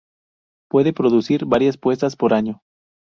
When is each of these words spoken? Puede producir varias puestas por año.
Puede 0.67 0.93
producir 0.93 1.45
varias 1.45 1.77
puestas 1.77 2.15
por 2.15 2.33
año. 2.33 2.63